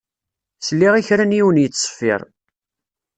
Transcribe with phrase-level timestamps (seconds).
[0.67, 2.21] Sliɣ i kra n yiwen yettṣeffiṛ.